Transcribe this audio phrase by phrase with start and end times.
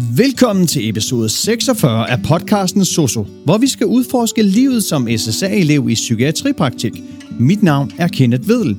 [0.00, 5.94] Velkommen til episode 46 af podcasten Soso, hvor vi skal udforske livet som SSA-elev i
[5.94, 6.92] psykiatripraktik.
[7.38, 8.76] Mit navn er Kenneth Vedel.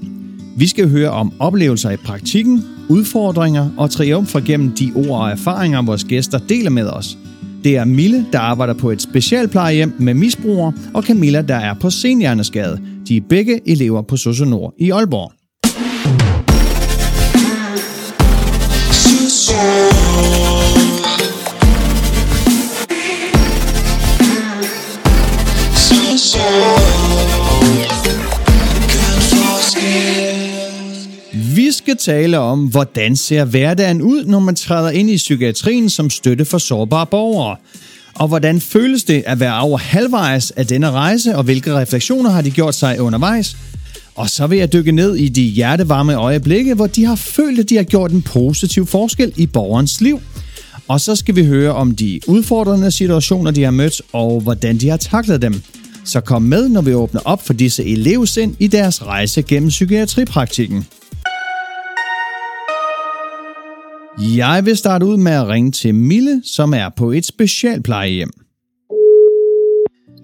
[0.57, 5.81] Vi skal høre om oplevelser i praktikken, udfordringer og triumfer gennem de ord og erfaringer,
[5.81, 7.17] vores gæster deler med os.
[7.63, 11.89] Det er Mille, der arbejder på et specialplejehjem med misbrugere, og Camilla, der er på
[11.89, 12.81] senhjerneskade.
[13.07, 15.31] De er begge elever på Soso Nord i Aalborg.
[31.55, 36.09] Vi skal tale om, hvordan ser hverdagen ud, når man træder ind i psykiatrien som
[36.09, 37.55] støtte for sårbare borgere.
[38.15, 42.41] Og hvordan føles det at være over halvvejs af denne rejse, og hvilke refleksioner har
[42.41, 43.57] de gjort sig undervejs?
[44.15, 47.69] Og så vil jeg dykke ned i de hjertevarme øjeblikke, hvor de har følt, at
[47.69, 50.19] de har gjort en positiv forskel i borgerens liv.
[50.87, 54.89] Og så skal vi høre om de udfordrende situationer, de har mødt, og hvordan de
[54.89, 55.61] har taklet dem.
[56.09, 60.85] Så kom med, når vi åbner op for disse elevsind i deres rejse gennem psykiatripraktikken.
[64.37, 68.29] Jeg vil starte ud med at ringe til Mille, som er på et specialplejehjem.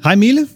[0.03, 0.47] Hej Mille.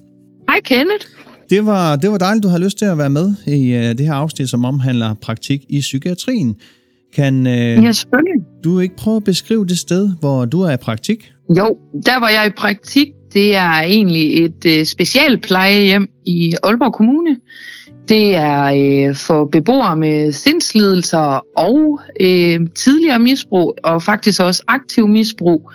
[0.50, 1.06] Hej Kenneth.
[1.50, 4.00] Det var, det var dejligt, du har lyst til at være med i uh, det
[4.00, 6.56] her afsnit, som omhandler praktik i psykiatrien.
[7.16, 8.42] Kan uh, Ja, selvfølgelig.
[8.64, 11.32] du ikke prøve at beskrive det sted, hvor du er i praktik?
[11.58, 13.08] Jo, der var jeg i praktik.
[13.34, 17.38] Det er egentlig et øh, specialplejehjem i Aalborg Kommune.
[18.10, 25.08] Det er øh, for beboere med sindslidelser og øh, tidligere misbrug, og faktisk også aktiv
[25.08, 25.72] misbrug.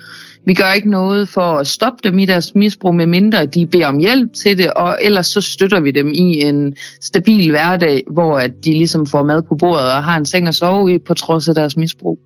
[0.47, 3.99] Vi gør ikke noget for at stoppe dem i deres misbrug, medmindre de beder om
[3.99, 8.65] hjælp til det, og ellers så støtter vi dem i en stabil hverdag, hvor at
[8.65, 11.49] de ligesom får mad på bordet og har en seng at sove i på trods
[11.49, 12.19] af deres misbrug.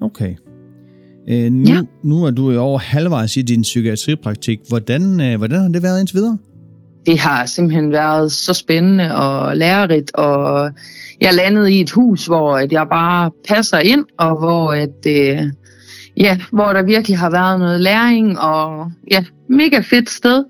[0.00, 0.34] Okay.
[1.28, 1.80] Uh, nu, Ja.
[2.02, 4.58] nu er du jo over halvvejs i din psykiatripraktik.
[4.68, 6.38] Hvordan, uh, hvordan har det været indtil videre?
[7.06, 10.70] det har simpelthen været så spændende og lærerigt, og
[11.20, 15.42] jeg landede i et hus, hvor at jeg bare passer ind, og hvor at, øh,
[16.16, 20.44] ja, hvor der virkelig har været noget læring, og ja, mega fedt sted.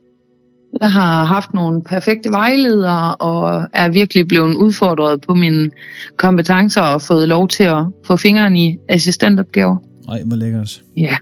[0.81, 5.71] Jeg har haft nogle perfekte vejledere, og er virkelig blevet udfordret på mine
[6.17, 9.77] kompetencer, og fået lov til at få fingeren i assistentopgaver.
[10.09, 10.83] Ej, hvor lækkert.
[10.97, 11.17] Ja.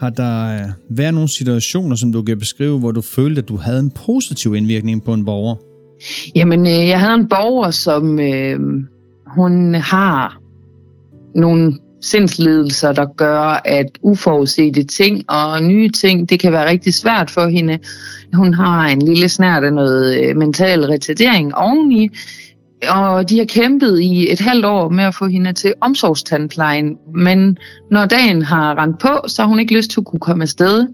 [0.00, 3.56] Har der uh, været nogle situationer, som du kan beskrive, hvor du følte, at du
[3.56, 5.56] havde en positiv indvirkning på en borger?
[6.34, 8.60] Jamen, øh, jeg havde en borger, som øh,
[9.26, 10.40] hun har
[11.34, 17.30] nogle sindslidelser, der gør, at uforudsete ting og nye ting, det kan være rigtig svært
[17.30, 17.78] for hende.
[18.34, 22.10] Hun har en lille snært af noget øh, mental retardering oveni,
[22.88, 26.96] og de har kæmpet i et halvt år med at få hende til omsorgstandplejen.
[27.14, 27.58] Men
[27.90, 30.86] når dagen har rendt på, så har hun ikke lyst til at kunne komme afsted.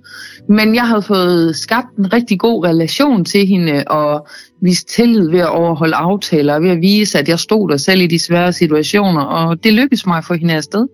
[0.48, 4.26] Men jeg havde fået skabt en rigtig god relation til hende, og
[4.62, 8.00] vist tillid ved at overholde aftaler, og ved at vise, at jeg stod der selv
[8.00, 10.87] i de svære situationer, og det lykkedes mig at få hende afsted.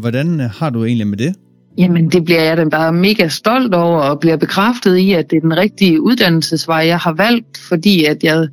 [0.00, 1.34] Hvordan uh, har du egentlig med det?
[1.78, 5.36] Jamen, det bliver jeg da bare mega stolt over, og bliver bekræftet i, at det
[5.36, 8.48] er den rigtige uddannelsesvej, jeg har valgt, fordi at jeg,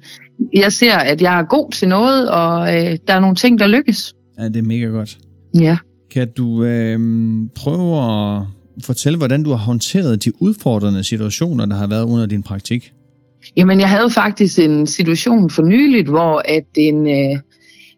[0.53, 3.67] jeg ser, at jeg er god til noget, og øh, der er nogle ting, der
[3.67, 4.13] lykkes.
[4.39, 5.17] Ja, det er mega godt.
[5.59, 5.77] Ja.
[6.11, 6.99] Kan du øh,
[7.55, 8.41] prøve at
[8.85, 12.93] fortælle, hvordan du har håndteret de udfordrende situationer, der har været under din praktik?
[13.57, 17.39] Jamen, jeg havde faktisk en situation for nyligt, hvor at en, øh,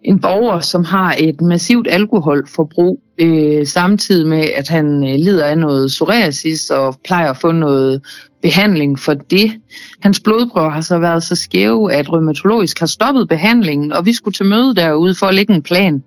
[0.04, 5.58] en borger, som har et massivt alkoholforbrug, øh, samtidig med, at han øh, lider af
[5.58, 8.02] noget psoriasis og plejer at få noget
[8.42, 9.52] behandling for det.
[10.02, 14.34] Hans blodprøver har så været så skæve, at rheumatologisk har stoppet behandlingen, og vi skulle
[14.34, 16.04] til møde derude for at lægge en plan.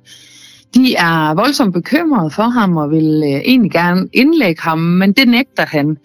[0.74, 5.28] De er voldsomt bekymrede for ham og vil øh, egentlig gerne indlægge ham, men det
[5.28, 5.96] nægter han.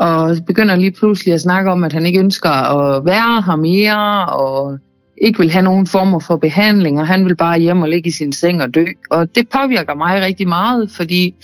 [0.00, 4.26] Og begynder lige pludselig at snakke om, at han ikke ønsker at være her mere,
[4.26, 4.78] og
[5.22, 8.12] ikke vil have nogen former for behandling, og han vil bare hjem og ligge i
[8.12, 8.84] sin seng og dø.
[9.10, 11.34] Og det påvirker mig rigtig meget, fordi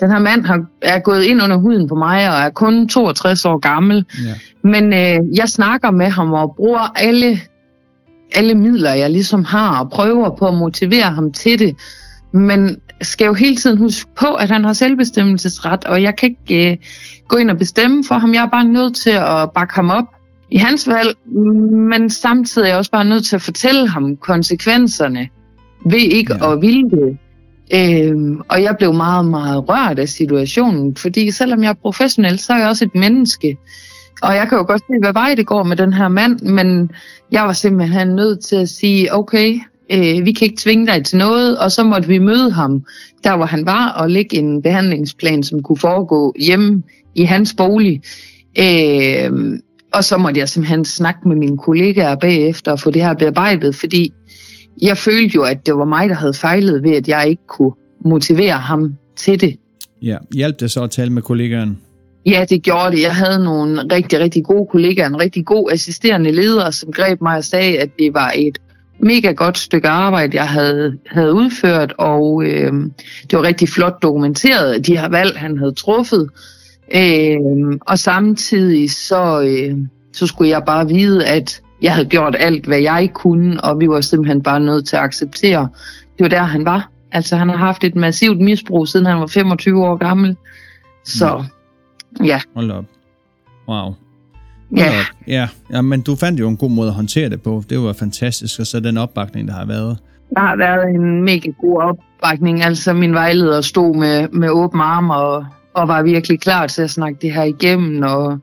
[0.00, 3.44] den her mand har, er gået ind under huden på mig og er kun 62
[3.44, 4.04] år gammel.
[4.24, 4.34] Ja.
[4.68, 7.40] Men øh, jeg snakker med ham og bruger alle,
[8.34, 11.76] alle midler, jeg ligesom har, og prøver på at motivere ham til det.
[12.32, 16.70] Men skal jo hele tiden huske på, at han har selvbestemmelsesret, og jeg kan ikke
[16.70, 16.76] øh,
[17.28, 18.34] gå ind og bestemme for ham.
[18.34, 20.04] Jeg er bare nødt til at bakke ham op
[20.50, 21.16] i hans valg,
[21.90, 25.28] men samtidig er jeg også bare nødt til at fortælle ham konsekvenserne
[25.86, 26.52] ved ikke Ja.
[26.52, 27.18] at ville det.
[27.74, 32.52] Øhm, og jeg blev meget, meget rørt af situationen, fordi selvom jeg er professionel, så
[32.52, 33.56] er jeg også et menneske.
[34.22, 36.90] Og jeg kan jo godt se, hvad vej det går med den her mand, men
[37.32, 39.60] jeg var simpelthen nødt til at sige, okay,
[39.92, 42.84] Øh, vi kan ikke tvinge dig til noget, og så måtte vi møde ham
[43.24, 46.82] der, hvor han var, og lægge en behandlingsplan, som kunne foregå hjemme
[47.14, 48.02] i hans bolig.
[48.58, 49.58] Øh,
[49.94, 53.76] og så måtte jeg simpelthen snakke med mine kollegaer bagefter og få det her bearbejdet,
[53.76, 54.12] fordi
[54.82, 57.72] jeg følte jo, at det var mig, der havde fejlet ved, at jeg ikke kunne
[58.04, 59.56] motivere ham til det.
[60.02, 61.78] Ja, hjalp det så at tale med kollegaen?
[62.26, 63.02] Ja, det gjorde det.
[63.02, 67.36] Jeg havde nogle rigtig, rigtig gode kollegaer, en rigtig god assisterende leder, som greb mig
[67.36, 68.58] og sagde, at det var et
[68.98, 72.72] mega godt stykke arbejde, jeg havde, havde udført, og øh,
[73.30, 76.28] det var rigtig flot dokumenteret, de her valg, han havde truffet.
[76.94, 79.78] Øh, og samtidig så, øh,
[80.12, 83.88] så skulle jeg bare vide, at jeg havde gjort alt, hvad jeg kunne, og vi
[83.88, 85.68] var simpelthen bare nødt til at acceptere.
[86.18, 86.90] Det var der, han var.
[87.12, 90.36] Altså, han har haft et massivt misbrug, siden han var 25 år gammel.
[91.04, 91.44] Så,
[92.20, 92.24] Mm.
[92.24, 92.40] ja.
[92.54, 92.84] Hold op.
[93.68, 93.76] Wow.
[94.76, 95.28] Ja, Hold op.
[95.28, 95.48] ja.
[95.72, 97.62] ja, men du fandt jo en god måde at håndtere det på.
[97.70, 99.98] Det var fantastisk, og så den opbakning, der har været.
[100.34, 102.62] der har været en mega god opbakning.
[102.62, 105.44] Altså, min vejleder stod med, med åbne arme og,
[105.74, 108.02] og var virkelig klar til at snakke det her igennem.
[108.02, 108.38] Og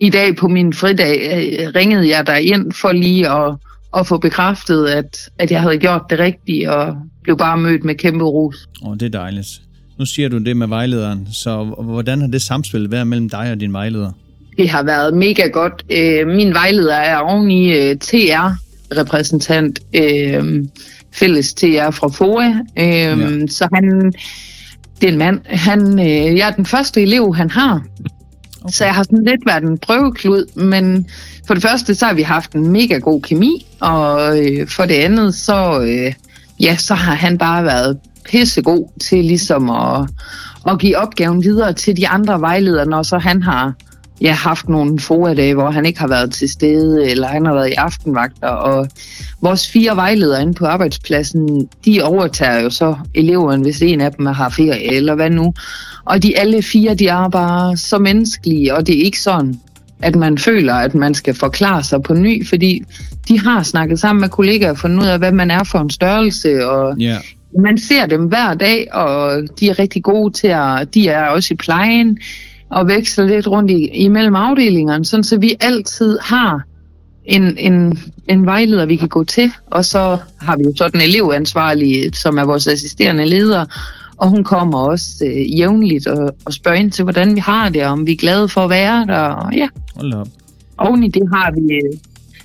[0.00, 3.54] i dag på min fridag øh, ringede jeg der ind for lige at,
[3.96, 7.94] at få bekræftet, at, at jeg havde gjort det rigtigt, og blev bare mødt med
[7.94, 8.68] kæmpe ros.
[8.86, 9.48] Åh, det er dejligt.
[9.98, 13.60] Nu siger du det med vejlederen, så hvordan har det samspil været mellem dig og
[13.60, 14.10] din vejleder?
[14.56, 15.84] Det har været mega godt.
[15.90, 19.80] Øh, min vejleder er oven i øh, TR-repræsentant,
[21.12, 22.08] fælles TR fra
[22.76, 23.16] Ja.
[23.16, 23.46] ja.
[23.46, 24.12] Så han,
[25.02, 25.40] det er en mand.
[25.46, 27.82] Han, øh, jeg er den første elev, han har.
[28.60, 28.72] Okay.
[28.72, 31.06] Så jeg har sådan lidt været en prøveklud, men
[31.46, 34.94] for det første, så har vi haft en mega god kemi, og øh, for det
[34.94, 36.12] andet, så, øh,
[36.60, 40.08] ja, så har han bare været pissegod til ligesom at,
[40.68, 43.74] at give opgaven videre til de andre vejledere, når så han har
[44.22, 47.68] ja, haft nogle foradage, hvor han ikke har været til stede, eller han har været
[47.68, 48.88] i aftenvagter, og
[49.40, 54.26] vores fire vejledere inde på arbejdspladsen, de overtager jo så eleverne, hvis en af dem
[54.26, 55.54] har ferie, eller hvad nu.
[56.04, 59.60] Og de alle fire, de er bare så menneskelige, og det er ikke sådan,
[60.02, 62.82] at man føler, at man skal forklare sig på ny, fordi
[63.28, 65.90] de har snakket sammen med kollegaer og fundet ud af, hvad man er for en
[65.90, 67.18] størrelse, og Ja,
[67.58, 71.54] man ser dem hver dag, og de er rigtig gode til at, de er også
[71.54, 72.18] i plejen,
[72.72, 76.62] og veksler lidt rundt i, imellem afdelingerne, sådan så vi altid har
[77.24, 77.98] en, en,
[78.28, 82.38] en vejleder, vi kan gå til, og så har vi jo så den elevansvarlige, som
[82.38, 83.64] er vores assisterende leder,
[84.16, 87.84] og hun kommer også øh, jævnligt og, og spørger ind til, hvordan vi har det,
[87.84, 90.28] og om vi er glade for at være der, og ja, hold op.
[90.78, 91.98] Oven i det har vi, øh,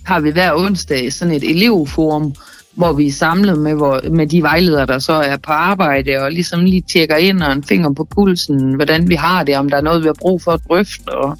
[0.03, 2.33] har vi hver onsdag sådan et elevforum,
[2.77, 6.31] hvor vi er samlet med, hvor, med de vejledere, der så er på arbejde, og
[6.31, 9.77] ligesom lige tjekker ind og en finger på pulsen, hvordan vi har det, om der
[9.77, 11.37] er noget, vi har brug for at drøfte, og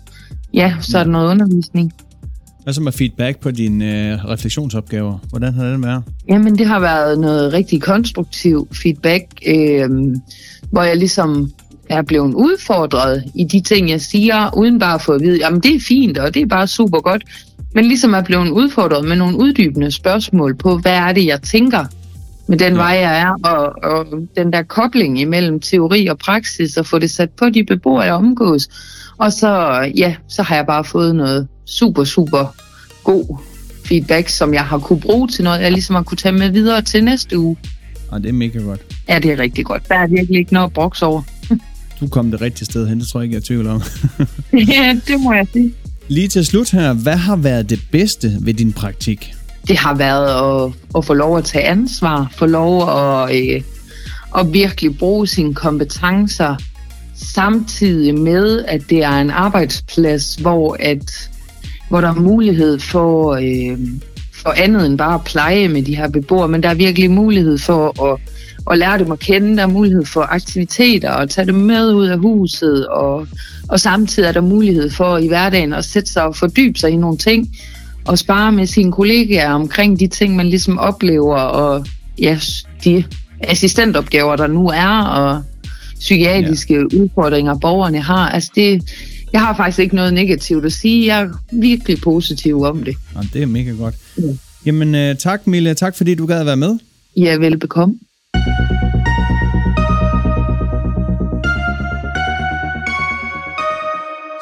[0.54, 1.94] ja, så er der noget undervisning.
[2.64, 5.18] Hvad så med feedback på dine øh, refleksionsopgaver?
[5.30, 6.04] Hvordan har den været?
[6.30, 9.90] Jamen, det har været noget rigtig konstruktiv feedback, øh,
[10.72, 11.52] hvor jeg ligesom
[11.90, 15.62] er blevet udfordret i de ting, jeg siger, uden bare at få at vide, jamen
[15.62, 17.24] det er fint, og det er bare super godt,
[17.76, 21.86] men ligesom er blevet udfordret med nogle uddybende spørgsmål på, hvad er det, jeg tænker
[22.48, 22.80] med den Ja.
[22.80, 24.06] vej, jeg er, og, og
[24.38, 28.14] den der kobling imellem teori og praksis, og få det sat på de beboere, jeg
[28.14, 28.68] omgås.
[29.18, 32.56] Og så, ja, så har jeg bare fået noget super, super
[33.04, 33.38] god
[33.86, 36.82] feedback, som jeg har kunne bruge til noget, jeg ligesom har kunne tage med videre
[36.82, 37.58] til næste uge.
[38.10, 38.82] Og det er mega godt.
[39.10, 39.90] Ja, det er rigtig godt.
[39.90, 41.22] Der er virkelig ikke noget at brokse over.
[42.00, 43.82] Du kom det rigtige sted hen, det tror jeg ikke, jeg er i tvivl om.
[44.74, 45.74] ja, det må jeg sige.
[46.08, 49.34] Lige til slut her, hvad har været det bedste ved din praktik?
[49.68, 53.62] det har været at, at få lov at tage ansvar, få lov at, øh,
[54.38, 56.56] at virkelig bruge sine kompetencer,
[57.16, 61.30] samtidig med, at det er en arbejdsplads, hvor, at,
[61.90, 63.80] hvor der er mulighed for, øh,
[64.34, 67.58] for andet end bare at pleje med de her beboere, men der er virkelig mulighed
[67.58, 68.20] for at,
[68.72, 72.08] at lære dem at kende, der er mulighed for aktiviteter og tage dem med ud
[72.08, 73.28] af huset, og,
[73.70, 76.96] og samtidig er der mulighed for i hverdagen at sætte sig og fordybe sig i
[76.96, 77.56] nogle ting,
[78.06, 81.86] og spare med sine kollegaer omkring de ting, man ligesom oplever, og
[82.20, 82.40] ja,
[82.84, 83.04] de
[83.40, 85.44] assistentopgaver, der nu er, og
[86.00, 86.82] psykiatriske ja.
[86.82, 88.30] udfordringer, borgerne har.
[88.30, 88.82] Altså det,
[89.34, 91.06] jeg har faktisk ikke noget negativt at sige.
[91.06, 92.96] Jeg er virkelig positiv om det.
[93.16, 93.96] Og det er mega godt.
[94.18, 94.24] Ja.
[94.66, 95.74] Jamen øh, tak, Mille.
[95.74, 96.80] Tak fordi du gad at være med.
[97.18, 98.00] Er velbekomme.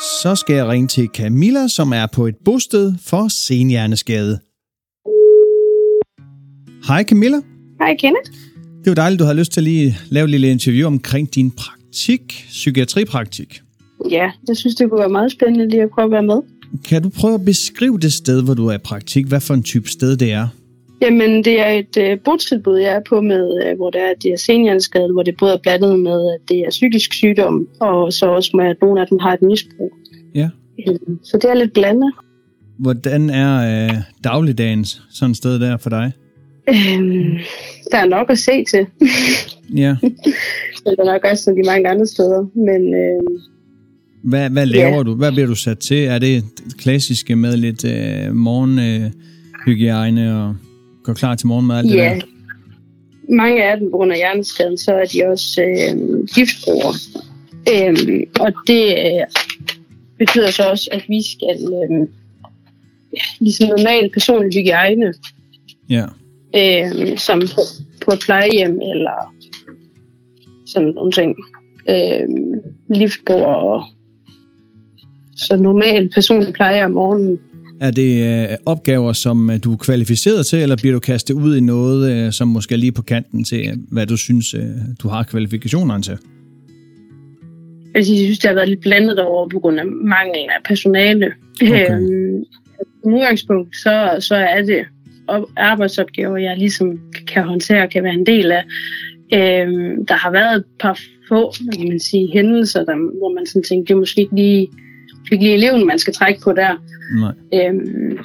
[0.06, 4.40] Så skal jeg ringe til Camilla, som er på et bosted for senhjerneskade.
[6.88, 7.38] Hej Camilla.
[7.80, 8.32] Hej Kenneth.
[8.84, 11.52] Det var dejligt, du havde lyst til at lige lave et lille interview omkring din
[11.52, 13.62] praktik, psykiatripraktik.
[14.10, 16.42] Ja, jeg synes, det kunne være meget spændende lige at prøve at være med.
[16.86, 19.26] Kan du prøve at beskrive det sted, hvor du er i praktik?
[19.26, 20.48] Hvad for en type sted det er?
[21.06, 24.32] Jamen, det er et øh, botilbud, jeg er på med, øh, hvor det er, det
[24.34, 28.26] er seniorskade, hvor det både er blandet med, at det er psykisk sygdom, og så
[28.26, 29.94] også med, at nogle af dem har et misbrug.
[30.36, 30.50] Ja.
[30.88, 32.14] Øh, Så det er lidt blandet.
[32.80, 36.12] Hvordan er øh, dagligdagens sådan et sted der for dig?
[36.70, 37.38] Øhm,
[37.92, 38.86] der er nok at se til.
[39.76, 39.96] Ja.
[40.86, 42.46] det er nok også som de mange andre steder.
[42.56, 43.40] Men øh,
[44.24, 45.04] Hvad, hvad laver Ja.
[45.04, 45.16] du?
[45.16, 45.98] Hvad bliver du sat til?
[46.06, 46.44] Er det
[46.78, 49.12] klassiske med lidt øh, morgenhygiejne øh,
[49.66, 50.56] hygiejne og
[51.06, 51.78] gå klar til morgenmad?
[51.78, 52.22] Alt det ja, der?
[53.30, 56.94] mange af dem på grund af hjerneskaden, så er de også øh, giftbrugere.
[57.74, 59.26] Øhm, og det øh,
[60.18, 62.08] betyder så også, at vi skal øh,
[63.14, 65.14] ja, ligesom normal personlig hygiejne,
[65.90, 66.06] Ja.
[66.56, 67.62] øh, som på,
[68.06, 69.34] på et plejehjem eller
[70.68, 71.36] sådan nogle ting.
[71.90, 72.28] Øh,
[72.90, 73.84] liftbord og
[75.38, 77.40] så normal personlig pleje om morgenen.
[77.82, 81.58] Er det øh, opgaver, som øh, du er kvalificeret til, eller bliver du kastet ud
[81.58, 84.62] i noget, øh, som måske er lige på kanten til, hvad du synes, øh,
[85.04, 86.18] du har kvalifikationerne til?
[87.96, 91.32] Altså, jeg synes, det har været lidt blandet over på grund af mangel af personale.
[91.62, 91.92] Okay.
[91.92, 92.44] Øhm,
[93.04, 94.86] som udgangspunkt, så, så er det
[95.28, 98.64] op- arbejdsopgaver, jeg ligesom kan håndtere og kan være en del af.
[99.34, 103.64] Øhm, der har været et par få, kan man sige, hændelser, der, hvor man sådan
[103.64, 104.68] tænkte, det er måske ikke lige,
[105.32, 106.76] ikke lige eleven, man skal trække på der.
[107.20, 107.34] Nej.
[107.54, 108.18] Øhm,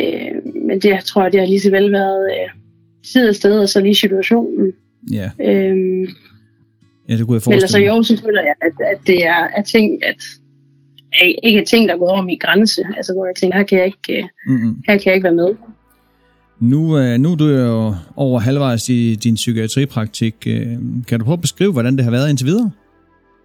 [0.00, 2.50] øh, men det tror jeg, det har lige så vel været øh,
[3.12, 4.72] tid og sted, og så lige situationen.
[5.12, 6.02] Ja, Øhm,
[7.08, 9.46] ja det kunne jeg men altså forestille jo, så føler jeg, at, at det er,
[9.56, 10.16] er ting, at
[11.22, 12.82] at- ikke er ting, der går over min grænse.
[12.96, 14.76] Altså, hvor jeg tænker, her kan jeg ikke, øh, Mm-mm.
[14.88, 15.54] her kan jeg ikke være med.
[16.60, 20.34] Nu, øh, nu er du jo over halvvejs i din psykiatripraktik.
[20.46, 20.66] Øh,
[21.08, 22.70] kan du prøve at beskrive, hvordan det har været indtil videre?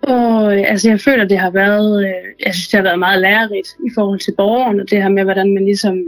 [0.03, 2.13] Og altså, jeg føler, det har været, øh,
[2.45, 4.85] jeg synes, det har været meget lærerigt i forhold til borgerne.
[4.85, 6.03] Det her med, hvordan man ligesom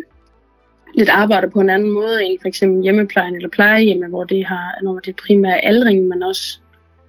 [0.95, 4.79] lidt arbejder på en anden måde end for eksempel hjemmeplejen eller plejehjemme, hvor det har,
[4.83, 6.59] når det er primært aldring, man også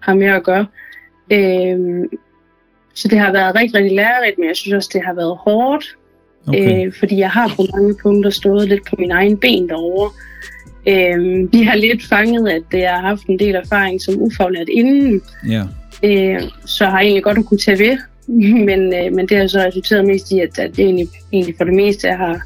[0.00, 0.66] har med at gøre.
[1.33, 2.04] Øhm,
[2.95, 5.97] så det har været rigtig, rigtig lærerigt, men jeg synes også, det har været hårdt,
[6.49, 6.87] Okay.
[6.87, 10.11] øh, fordi jeg har på mange punkter stået lidt på min egen ben derovre.
[10.88, 15.23] Øh, de har lidt fanget, at jeg har haft en del erfaring som ufaglært inden,
[15.49, 15.62] Ja.
[16.04, 17.99] øh, så har jeg egentlig godt at kunne tage ved,
[18.69, 21.64] men, øh, men det har så resulteret mest i, at, at det egentlig, egentlig for
[21.64, 22.40] det meste har,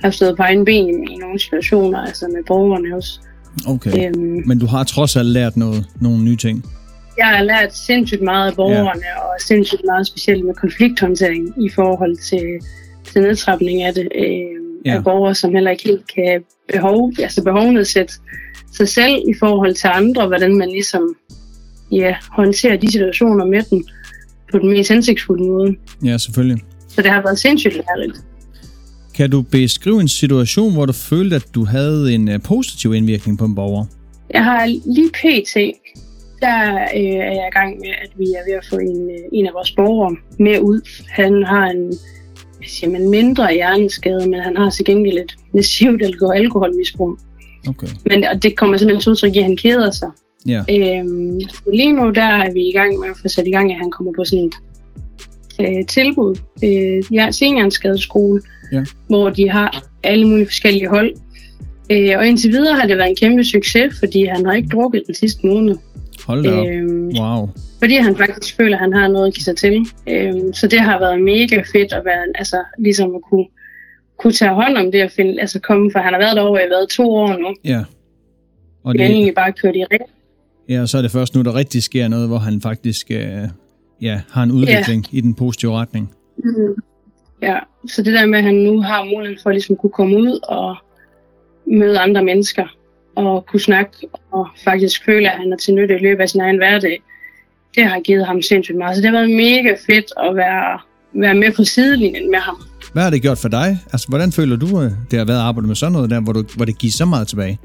[0.00, 3.20] har stået på egen ben i, nogle situationer, altså med borgerne også.
[3.68, 4.06] Okay.
[4.06, 6.64] Øhm, Men du har trods alt lært noget, nogle nye ting.
[7.18, 9.20] jeg har lært sindssygt meget af borgerne, ja.
[9.20, 12.44] og sindssygt meget specielt med konflikthåndtering i forhold til,
[13.12, 14.08] til nedtrapning af det.
[14.14, 14.96] Øh, ja.
[14.96, 18.14] Af borgere, som heller ikke helt kan behov, altså behovnedsætte
[18.72, 21.16] sig selv i forhold til andre, hvordan man ligesom
[21.92, 23.84] ja, håndterer de situationer med dem
[24.52, 25.76] på den mest hensigtsfulde måde.
[26.04, 26.62] Ja, selvfølgelig.
[26.88, 28.24] Så det har været sindssygt lærerigt.
[29.14, 33.38] Kan du beskrive en situation, hvor du følte, at du havde en øh, positiv indvirkning
[33.38, 33.84] på en borger?
[34.30, 35.54] Jeg har lige pt.
[36.40, 39.24] Der øh, er jeg i gang med, at vi er ved at få en, øh,
[39.32, 40.80] en af vores borgere med ud.
[41.08, 41.92] Han har en
[42.66, 47.18] siger man, mindre hjerneskade, men han har til gengæld et massivt alko- alkoholmisbrug.
[47.68, 47.86] Okay.
[48.06, 50.10] Men og det kommer simpelthen til udtryk i, at han keder sig.
[50.46, 50.62] Ja.
[50.70, 51.40] Øhm,
[51.72, 53.90] lige nu der er vi i gang med at få sat i gang, at han
[53.90, 54.54] kommer på sådan et
[55.60, 56.36] øh, tilbud.
[56.64, 58.84] Øh, ja, seniorskadeskole, Ja.
[59.08, 61.14] hvor de har alle mulige forskellige hold.
[61.92, 65.02] Øh, og indtil videre har det været en kæmpe succes, fordi han har ikke drukket
[65.06, 65.76] den sidste måned.
[66.26, 66.66] Hold da op.
[66.66, 67.48] Øhm, Wow.
[67.78, 69.86] fordi han faktisk føler, at han har noget at give sig til.
[70.08, 73.46] Øhm, så det har været mega fedt at være, altså, ligesom at kunne,
[74.18, 76.70] kunne tage hånd om det og finde, altså komme, for han har været derovre i
[76.70, 77.54] været to år nu.
[77.64, 77.80] Ja.
[78.84, 80.02] Og det er det, egentlig bare kørt i ring.
[80.68, 83.48] Ja, og så er det først nu, der rigtig sker noget, hvor han faktisk øh,
[84.00, 86.12] ja, har en udvikling i den positive retning.
[86.36, 86.74] Mm.
[87.42, 90.16] Ja, så det der med, at han nu har mulighed for ligesom at kunne komme
[90.16, 90.76] ud og
[91.66, 92.66] møde andre mennesker
[93.14, 93.92] og kunne snakke
[94.30, 97.02] og faktisk føle, at han er til nytte i løbet af sin egen hverdag,
[97.74, 98.96] det har givet ham sindssygt meget.
[98.96, 100.80] Så det har været mega fedt at være,
[101.12, 102.56] være med på sidelinjen med ham.
[102.92, 103.78] Hvad har det gjort for dig?
[103.92, 106.32] Altså, hvordan føler du, øh, det har været at arbejde med sådan noget der, hvor,
[106.32, 107.58] du, hvor det giver så meget tilbage?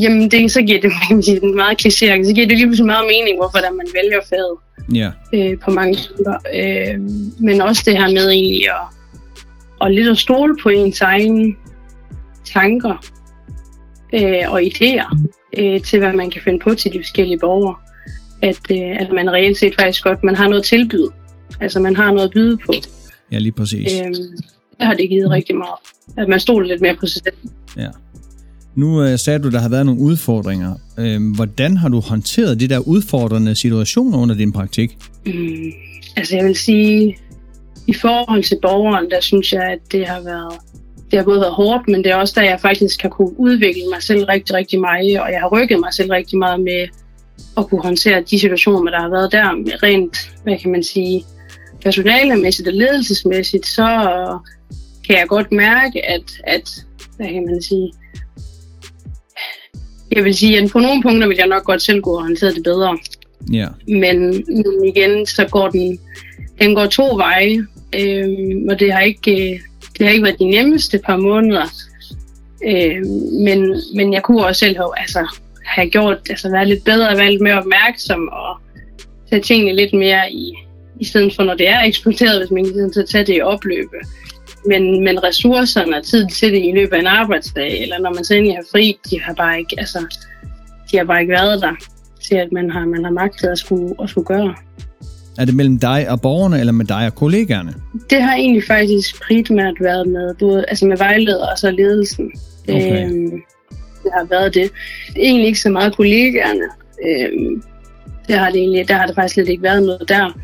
[0.00, 0.92] Jamen, det, så giver det
[1.24, 4.56] sige, meget kliché, så giver det lige pludselig meget mening, hvorfor der man vælger faget
[4.94, 5.10] Ja.
[5.34, 6.36] øh, på mange punkter.
[6.54, 7.00] Øh,
[7.40, 11.54] men også det her med egentlig at, at lidt at stole på ens egne
[12.44, 13.04] tanker
[14.14, 15.18] øh, og idéer
[15.58, 17.74] øh, til, hvad man kan finde på til de forskellige borgere.
[18.42, 21.08] At, øh, at man reelt set faktisk godt, man har noget at tilbyde.
[21.60, 22.72] Altså man har noget at byde på.
[23.32, 23.92] Ja, lige præcis.
[24.00, 24.14] Øh,
[24.80, 25.78] det har det givet rigtig meget.
[26.16, 27.36] At man stoler lidt mere på sig selv.
[27.76, 27.88] Ja.
[28.74, 30.74] Nu øh, sagde du, der har været nogle udfordringer.
[30.98, 34.98] Øh, hvordan har du håndteret de der udfordrende situationer under din praktik?
[35.26, 35.72] Mm,
[36.16, 37.16] altså jeg vil sige,
[37.86, 40.54] i forhold til borgeren, der synes jeg, at det har været
[41.10, 43.82] det har både været hårdt, men det er også der, jeg faktisk har kunne udvikle
[43.90, 46.88] mig selv rigtig, rigtig meget, og jeg har rykket mig selv rigtig meget med
[47.56, 49.50] at kunne håndtere de situationer, der har været der,
[49.82, 51.24] rent, hvad kan man sige,
[51.82, 53.86] personalemæssigt og ledelsesmæssigt, så
[55.06, 56.70] kan jeg godt mærke, at, at
[57.16, 57.92] hvad kan man sige,
[60.12, 62.62] jeg vil sige, at på nogle punkter vil jeg nok godt selv og håndtere det
[62.64, 62.98] bedre.
[63.52, 63.66] Ja.
[63.88, 65.98] Men, men igen, så går den,
[66.60, 69.60] den går to veje, øhm, og det har ikke,
[69.98, 71.66] det har ikke været de nemmeste par måneder.
[72.66, 77.16] Øhm, men, men jeg kunne også selv have, altså, have gjort, altså været lidt bedre,
[77.16, 78.56] være lidt mere opmærksom og
[79.30, 80.54] tage tingene lidt mere i,
[81.00, 83.96] i stedet for når det er eksploderet, hvis man kan tage det i opløbe.
[84.66, 88.24] Men, men ressourcerne og tid til det i løbet af en arbejdsdag, eller når man
[88.24, 89.98] så endelig har fri, de har bare ikke, altså,
[90.92, 91.72] de har bare ikke været der
[92.22, 94.54] til, at man har, man har magtet at skulle, at skulle gøre.
[95.38, 97.74] Er det mellem dig og borgerne, eller med dig og kollegaerne?
[98.10, 102.32] Det har egentlig faktisk primært været med, både, altså med vejleder og så ledelsen.
[102.68, 103.04] Okay.
[103.04, 103.30] Øhm,
[104.02, 104.70] det har været det.
[105.16, 106.64] egentlig ikke så meget kollegaerne.
[107.08, 107.62] Øhm,
[108.28, 110.38] det har det egentlig, der har det faktisk slet ikke været noget der.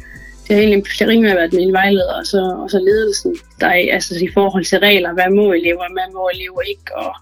[0.49, 4.25] Det har egentlig primært været min vejleder og så, og så ledelsen, der er altså
[4.25, 7.13] i forhold til regler, hvad må elever, hvad må elever ikke, og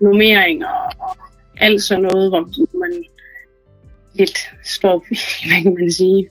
[0.00, 1.16] nummeringer og
[1.56, 2.40] alt sådan noget, hvor
[2.78, 3.04] man
[4.14, 5.06] lidt står,
[5.48, 6.28] hvad kan man sige,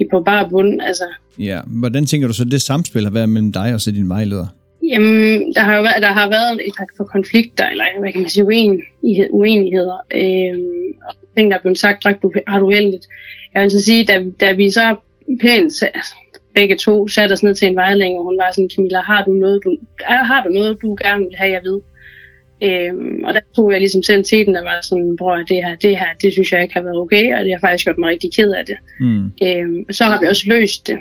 [0.00, 0.82] i på bare bund.
[0.82, 1.04] Altså,
[1.38, 4.46] Ja, hvordan tænker du så, det samspil har været mellem dig og så din vejleder?
[4.82, 8.20] Jamen, der har jo været, der har været et par for konflikter, eller hvad kan
[8.20, 13.06] man sige, uenighed, uenigheder, øhm, og ting, der er blevet sagt ret uheldigt.
[13.54, 14.96] Jeg vil så sige, da, da vi så
[15.38, 15.72] pænt,
[16.54, 19.32] begge to satte os ned til en vejledning, og hun var sådan, Camilla, har du
[19.32, 21.80] noget, du, har du noget, du gerne vil have, jeg ved?
[22.62, 25.76] Øhm, og der tog jeg ligesom selv til den, og var sådan, bror, det her,
[25.76, 28.08] det her, det synes jeg ikke har været okay, og det har faktisk gjort mig
[28.08, 28.76] rigtig ked af det.
[29.00, 29.32] Mm.
[29.42, 30.98] Øhm, så har vi også løst det.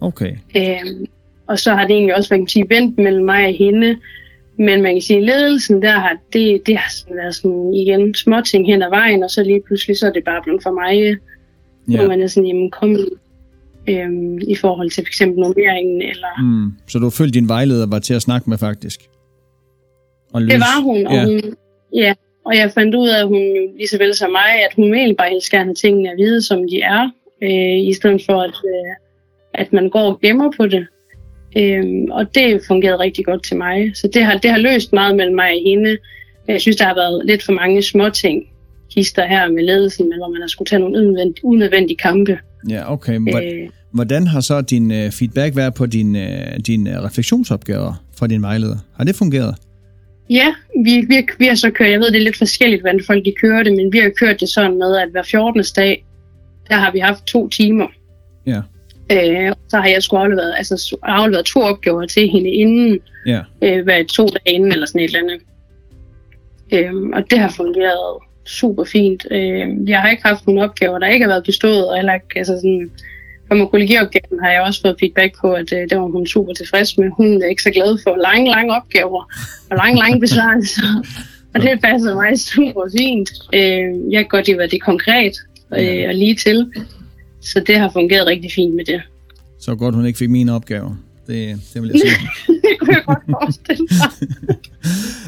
[0.00, 0.32] Okay.
[0.56, 1.06] Øhm,
[1.46, 3.96] og så har det egentlig også, man kan sige, vendt mellem mig og hende.
[4.58, 8.66] Men man kan sige, ledelsen der har, det, det har sådan været sådan igen småting
[8.66, 11.16] hen ad vejen, og så lige pludselig, så er det bare blevet for mig,
[11.90, 11.96] ja.
[11.96, 12.96] hvor man er sådan, jamen kom
[13.88, 16.42] øhm, i forhold til for eksempel nummeringen, eller...
[16.42, 16.72] Mm.
[16.88, 19.00] Så du har følt, din vejleder var til at snakke med, faktisk?
[20.32, 21.24] Og Det var hun, og Ja.
[21.24, 21.40] hun,
[21.94, 22.14] ja,
[22.46, 23.42] og jeg fandt ud af, at hun
[23.76, 26.42] lige så vel som mig, at hun egentlig bare helst gerne have tingene at vide,
[26.42, 27.10] som de er,
[27.42, 28.94] øh, i stedet for, at, øh,
[29.54, 30.86] at man går og gemmer på det.
[31.58, 33.90] Øhm, og det fungerede rigtig godt til mig.
[33.96, 35.96] Så det har, det har løst meget mellem mig og hende.
[36.48, 38.42] Jeg synes, der har været lidt for mange små ting,
[38.94, 42.38] hister her med ledelsen, men hvor man har skulle tage nogle unødvendige, unødvendige kampe.
[42.68, 43.20] Ja, okay.
[43.20, 48.26] Øh, Hvordan har så din øh, feedback været på dine din, din, øh, refleksionsopgaver fra
[48.26, 48.76] din vejleder?
[48.96, 49.54] Har det fungeret?
[50.30, 53.24] Ja, vi, vi, vi har så kørt, jeg ved, det er lidt forskelligt, hvordan folk
[53.24, 55.62] de kører det, men vi har kørt det sådan med, at hver 14.
[55.76, 56.04] dag,
[56.68, 57.86] der har vi haft to timer.
[58.46, 58.60] Ja.
[59.12, 63.40] Øh, så har jeg skulle afleveret, altså afleveret to opgaver til hende inden, Ja.
[63.62, 65.40] øh, hver to dage inden, eller sådan et eller andet.
[66.72, 69.26] Øh, og det har fungeret super fint.
[69.30, 72.26] Øh, jeg har ikke haft nogle opgaver, der ikke har været bestået, og heller ikke,
[72.36, 72.90] altså sådan,
[73.48, 76.52] for med kollegiopgaven har jeg også fået feedback på, at øh, det var hun super
[76.52, 77.10] tilfreds med.
[77.16, 79.32] Hun er ikke så glad for lange, lange opgaver
[79.70, 81.04] og lange, lange besvarelser.
[81.54, 83.30] og det passer mig super fint.
[83.54, 85.32] Øh, jeg kan godt lide, hvad det er konkret
[85.78, 86.72] øh, og lige til.
[87.40, 89.02] Så det har fungeret rigtig fint med det.
[89.60, 90.96] Så godt, hun ikke fik mine opgaver.
[91.28, 92.28] Det, det vil jeg sige.
[92.64, 94.10] det kunne jeg godt forestille mig.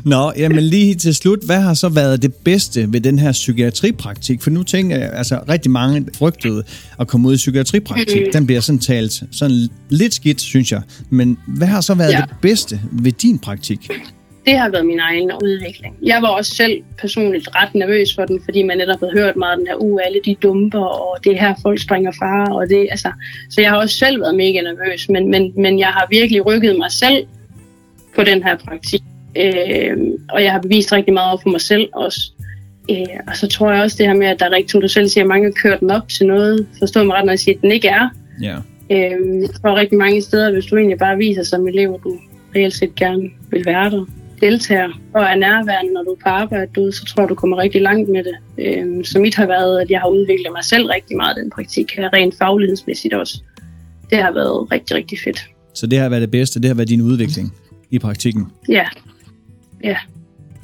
[0.12, 4.42] Nå, jamen lige til slut, hvad har så været det bedste ved den her psykiatripraktik?
[4.42, 6.62] For nu tænker jeg, altså rigtig mange frygtede
[7.00, 8.20] at komme ud i psykiatripraktik.
[8.20, 8.32] Mhm.
[8.32, 10.82] Den bliver sådan talt sådan lidt skidt, synes jeg.
[11.10, 12.20] Men hvad har så været Ja.
[12.28, 13.88] det bedste ved din praktik?
[14.46, 15.96] Det har været min egen udvikling.
[16.02, 19.52] Jeg var også selv personligt ret nervøs for den, fordi man netop havde hørt meget
[19.52, 22.68] af den her, uh, alle de dumper, og det er her, folk springer far, og
[22.68, 23.12] det, altså,
[23.50, 26.78] så jeg har også selv været mega nervøs, men, men, men jeg har virkelig rykket
[26.78, 27.26] mig selv
[28.16, 29.02] på den her praktik,
[29.36, 29.96] øh,
[30.30, 32.32] og jeg har bevist rigtig meget over for mig selv også.
[32.90, 34.88] Øh, og så tror jeg også det her med, at der er rigtig, som du
[34.88, 37.54] selv siger, mange har kørt den op til noget, forstår mig ret, når jeg siger,
[37.54, 38.08] at den ikke er.
[38.42, 38.56] Ja.
[38.90, 42.18] Øh, jeg tror rigtig mange steder, hvis du egentlig bare viser som elev, at du
[42.56, 44.06] reelt set gerne vil være der,
[44.40, 47.82] deltager og er nærværende, når du er på arbejde, så tror jeg, du kommer rigtig
[47.82, 48.36] langt med det.
[48.58, 51.50] Øh, så mit har været, at jeg har udviklet mig selv rigtig meget i den
[51.50, 53.42] praktik her, rent faglighedsmæssigt også.
[54.10, 55.46] Det har været rigtig, rigtig fedt.
[55.74, 57.54] Så det har været det bedste, det har været din udvikling
[57.90, 58.46] i praktikken.
[58.68, 58.86] Ja,
[59.84, 59.96] ja.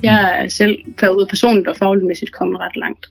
[0.02, 3.06] Jeg er selv ud personligt og fagligmæssigt kommet ret langt.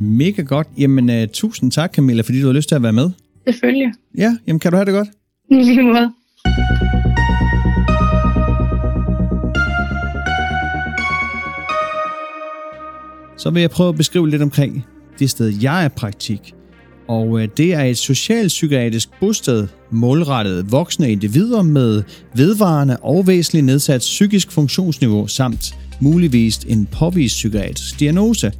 [0.00, 0.66] Mega godt.
[0.78, 3.10] Jamen, uh, tusind tak, Camilla, fordi du har lyst til at være med.
[3.46, 3.92] Selvfølgelig.
[4.18, 5.08] Ja, jamen kan du have det godt?
[5.50, 6.12] I lige måde.
[13.46, 14.84] Så vil jeg prøve at beskrive lidt omkring
[15.18, 16.54] det sted, jeg er praktik.
[17.08, 22.02] Og øh, det er et socialpsykiatrisk bosted målrettet voksne individer med
[22.34, 28.52] vedvarende og væsentligt nedsat psykisk funktionsniveau samt muligvis en påvist psykiatrisk diagnose.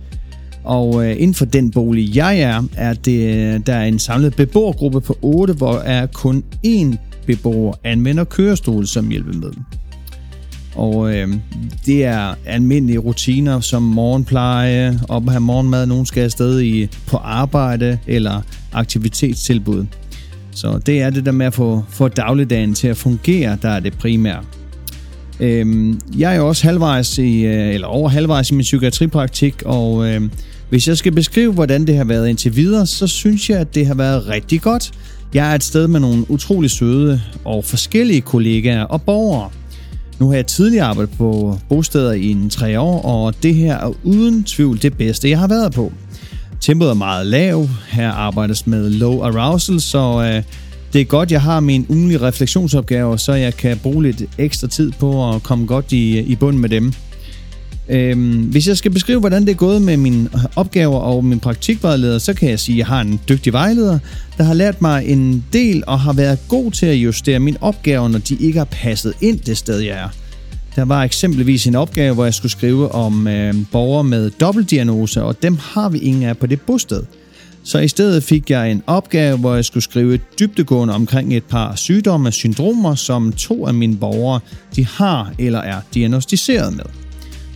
[0.65, 4.37] Og øh, inden for den bolig, jeg er, er det, øh, der er en samlet
[4.37, 6.97] beboergruppe på 8, hvor er kun én
[7.27, 9.59] beboer anvender kørestol som hjælpemiddel.
[10.77, 11.29] Og øh,
[11.87, 17.17] det er almindelige rutiner som morgenpleje, op at have morgenmad, nogen skal afsted i, på
[17.17, 18.41] arbejde eller
[18.73, 19.87] aktivitetstilbud.
[20.51, 23.81] Så det er det der med at få, få dagligdagen til at fungere, der er
[23.81, 24.43] det primære.
[25.41, 30.23] Øh, jeg er også halvvejs i, øh, eller over halvvejs i min psykiatripraktik, og øh,
[30.69, 33.87] hvis jeg skal beskrive, hvordan det har været indtil videre, så synes jeg, at det
[33.87, 34.93] har været rigtig godt.
[35.35, 39.51] Jeg er et sted med nogle utrolig søde og forskellige kollegaer og borgere.
[40.21, 43.93] Nu har jeg tidligere arbejdet på bosteder i en tre år, og det her er
[44.05, 45.93] uden tvivl det bedste, jeg har været på.
[46.61, 50.43] Tempoet er meget lav, her arbejdes med low arousal, så øh,
[50.93, 54.93] det er godt, jeg har min ugenlige refleksionsopgave, så jeg kan bruge lidt ekstra tid
[54.93, 56.93] på at komme godt i, i bund med dem.
[57.89, 62.19] Øhm, hvis jeg skal beskrive, hvordan det er gået med mine opgaver og min praktikvejleder,
[62.19, 63.99] så kan jeg sige, at jeg har en dygtig vejleder,
[64.39, 68.09] der har lært mig en del og har været god til at justere mine opgaver,
[68.09, 70.09] når de ikke har passet ind det sted, jeg er.
[70.77, 75.43] Der var eksempelvis en opgave, hvor jeg skulle skrive om øh, borgere med dobbeltdiagnose, og
[75.43, 77.03] dem har vi ingen af på det bosted.
[77.65, 81.75] Så i stedet fik jeg en opgave, hvor jeg skulle skrive dybdegående omkring et par
[81.75, 84.41] sygdomme og syndromer, som to af mine borgere
[84.77, 87.06] de har eller er diagnostiseret med.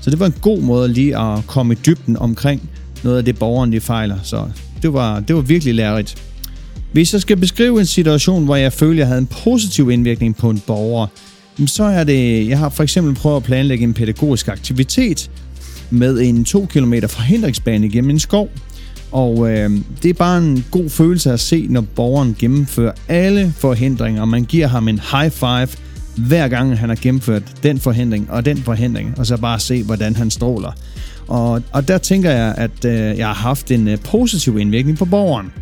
[0.01, 2.71] Så det var en god måde lige at komme i dybden omkring
[3.03, 4.17] noget af det, borgeren de fejler.
[4.23, 4.45] Så
[4.83, 6.23] det var, det var virkelig lærerigt.
[6.93, 10.51] Hvis jeg skal beskrive en situation, hvor jeg føler, jeg havde en positiv indvirkning på
[10.51, 11.07] en borger,
[11.67, 15.31] så er det, jeg har for eksempel prøvet at planlægge en pædagogisk aktivitet
[15.91, 18.49] med en 2 km forhindringsbane gennem en skov.
[19.13, 19.71] Og øh,
[20.03, 24.45] det er bare en god følelse at se, når borgeren gennemfører alle forhindringer, og man
[24.45, 25.69] giver ham en high five,
[26.17, 30.17] hver gang han har gennemført den forhindring og den forhindring, og så bare se, hvordan
[30.17, 30.73] han stråler.
[31.29, 35.05] Og, og der tænker jeg, at øh, jeg har haft en øh, positiv indvirkning på
[35.05, 35.53] borgeren.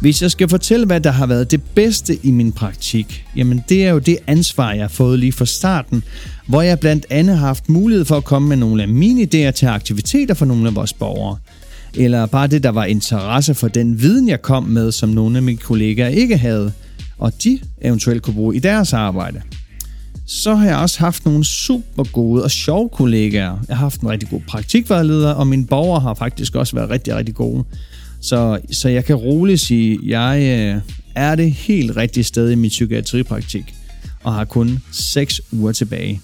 [0.00, 3.86] Hvis jeg skal fortælle, hvad der har været det bedste i min praktik, jamen det
[3.86, 6.02] er jo det ansvar, jeg har fået lige fra starten,
[6.46, 9.50] hvor jeg blandt andet har haft mulighed for at komme med nogle af mine idéer
[9.50, 11.36] til aktiviteter for nogle af vores borgere.
[11.94, 15.42] Eller bare det, der var interesse for den viden, jeg kom med, som nogle af
[15.42, 16.72] mine kollegaer ikke havde,
[17.18, 19.42] og de eventuelt kunne bruge i deres arbejde
[20.30, 23.58] så har jeg også haft nogle super gode og sjove kollegaer.
[23.68, 27.14] Jeg har haft en rigtig god praktikvejleder, og mine borgere har faktisk også været rigtig,
[27.14, 27.64] rigtig gode.
[28.20, 30.80] Så, så jeg kan roligt sige, at jeg øh,
[31.14, 33.74] er det helt rigtige sted i min psykiatripraktik,
[34.22, 36.20] og har kun 6 uger tilbage.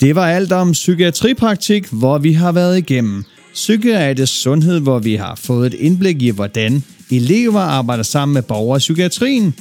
[0.00, 3.24] Det var alt om psykiatripraktik, hvor vi har været igennem–
[3.58, 8.76] psykiatrisk sundhed, hvor vi har fået et indblik i, hvordan elever arbejder sammen med borgere
[8.76, 9.54] i psykiatrien.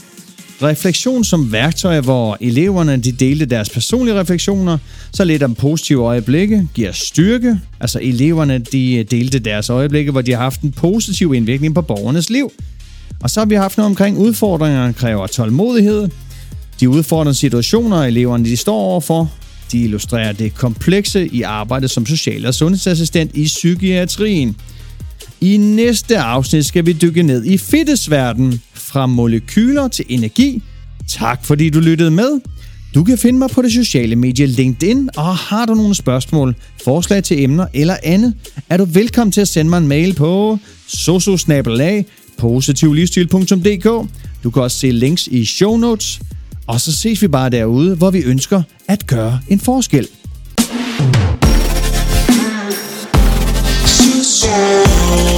[0.62, 4.77] Refleksion som værktøj, hvor eleverne de delte deres personlige refleksioner,
[5.13, 7.60] så lidt om positive øjeblikke giver styrke.
[7.79, 12.29] Altså eleverne de delte deres øjeblikke, hvor de har haft en positiv indvirkning på borgernes
[12.29, 12.51] liv.
[13.21, 16.10] Og så har vi haft noget omkring udfordringer, der kræver tålmodighed.
[16.79, 19.31] De udfordrende situationer, eleverne de står overfor,
[19.71, 24.56] de illustrerer det komplekse i arbejdet som social- og sundhedsassistent i psykiatrien.
[25.41, 30.63] I næste afsnit skal vi dykke ned i fitnessverdenen fra molekyler til energi.
[31.08, 32.39] Tak fordi du lyttede med.
[32.95, 37.23] Du kan finde mig på det sociale medie LinkedIn, og har du nogle spørgsmål, forslag
[37.23, 38.34] til emner eller andet,
[38.69, 42.06] er du velkommen til at sende mig en mail på sososnabelag
[42.38, 44.10] positivlivsstil.dk.
[44.43, 46.19] Du kan også se links i show notes.
[46.67, 50.08] Og så ses vi bare derude, hvor vi ønsker at gøre en forskel.
[53.86, 55.37] Susie.